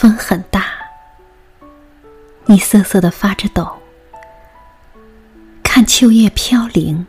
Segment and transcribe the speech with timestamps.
[0.00, 0.64] 风很大，
[2.46, 3.70] 你瑟瑟的发着抖，
[5.62, 7.06] 看秋叶飘零，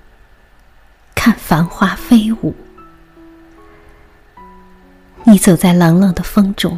[1.16, 2.54] 看繁花飞舞。
[5.24, 6.78] 你走在冷冷的风中，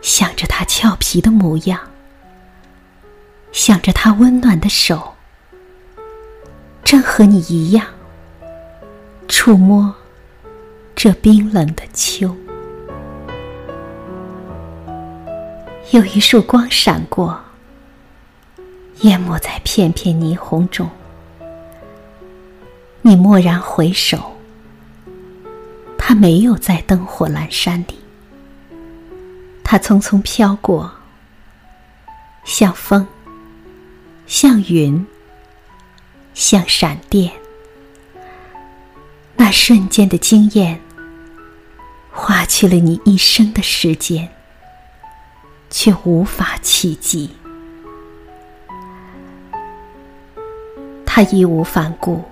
[0.00, 1.80] 想着他俏皮的模样，
[3.50, 5.16] 想着他温暖的手，
[6.84, 7.84] 正和你一样，
[9.26, 9.92] 触摸
[10.94, 12.36] 这冰冷的秋。
[15.92, 17.40] 有一束光闪过，
[19.02, 20.90] 淹没在片片霓虹中。
[23.02, 24.32] 你蓦然回首。
[25.96, 27.98] 他没有在灯火阑珊里，
[29.64, 30.92] 他匆匆飘过，
[32.44, 33.04] 像风，
[34.26, 35.04] 像云，
[36.32, 37.32] 像闪电。
[39.36, 40.80] 那瞬间的惊艳，
[42.12, 44.35] 花去了你一生的时间，
[45.78, 47.28] 却无法企及。
[51.04, 52.24] 他义无反顾，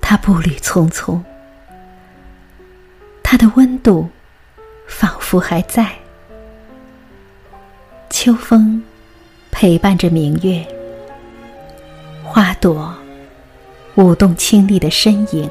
[0.00, 1.20] 他步履匆匆。
[3.20, 4.08] 它的温度
[4.86, 5.92] 仿佛还在，
[8.10, 8.80] 秋风
[9.50, 10.64] 陪伴着明月，
[12.22, 12.94] 花朵
[13.96, 15.50] 舞动清丽的身影。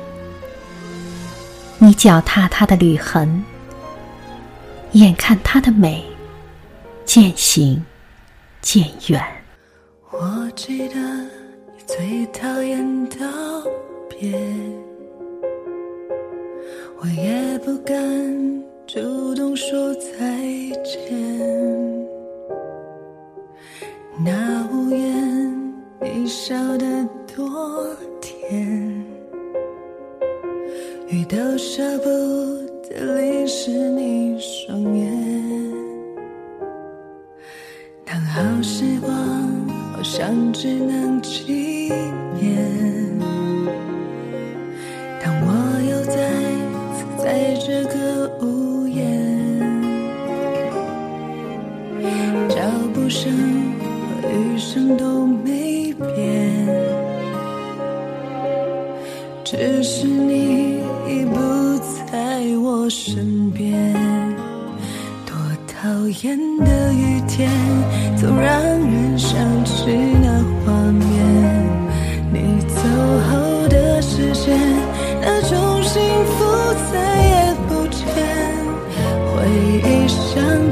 [1.78, 3.44] 你脚踏他的履痕，
[4.94, 6.02] 眼看他的美
[7.06, 7.84] 渐行
[8.62, 9.22] 渐远。
[10.12, 13.18] 我记得你最讨厌道
[14.10, 14.40] 别。
[17.00, 17.94] 我也不敢
[18.88, 20.40] 主动说再
[20.84, 22.08] 见，
[24.24, 26.86] 那屋檐你笑得
[27.36, 29.06] 多甜，
[31.10, 32.08] 雨都舍不
[32.88, 35.73] 得淋湿你双眼，
[38.14, 39.12] 当好时光
[39.92, 41.92] 好像只能纪
[42.40, 43.20] 念，
[45.20, 45.48] 当我
[45.90, 46.14] 又再
[46.94, 47.24] 次。
[47.24, 49.02] 在这个屋檐，
[52.50, 52.62] 脚
[52.94, 53.34] 步声
[54.22, 56.68] 和雨声都没变，
[59.44, 61.40] 只是你已不
[62.12, 64.53] 在我身边。
[65.84, 65.90] 讨
[66.24, 67.52] 厌的雨天，
[68.16, 69.84] 总让人想起
[70.24, 71.04] 那画面。
[72.32, 72.80] 你走
[73.30, 74.58] 后的时间，
[75.22, 76.46] 那种幸福。
[76.90, 78.02] 再也不见，
[79.28, 79.46] 回
[79.84, 80.72] 忆像